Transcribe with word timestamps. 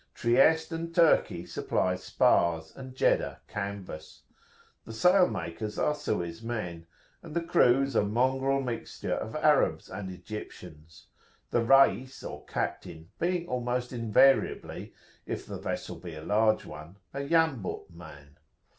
Trieste 0.15 0.71
and 0.73 0.95
Turkey 0.95 1.45
supply 1.45 1.95
spars, 1.95 2.73
and 2.75 2.95
Jeddah 2.95 3.41
canvas: 3.47 4.23
the 4.83 4.93
sail 4.93 5.27
makers 5.27 5.77
are 5.77 5.93
Suez 5.93 6.41
men, 6.41 6.87
and 7.21 7.35
the 7.35 7.43
crews 7.43 7.95
a 7.95 8.01
mongrel 8.03 8.61
mixture 8.63 9.13
of 9.13 9.35
Arabs 9.35 9.91
and 9.91 10.09
Egyptians; 10.09 11.05
the 11.51 11.61
Rais, 11.63 12.23
or 12.23 12.43
captain, 12.45 13.11
being 13.19 13.47
almost 13.47 13.93
invariably, 13.93 14.91
if 15.27 15.45
the 15.45 15.59
vessel 15.59 15.97
be 15.97 16.15
a 16.15 16.23
large 16.23 16.65
one, 16.65 16.95
a 17.13 17.19
Yambu' 17.21 17.85
man. 17.91 18.39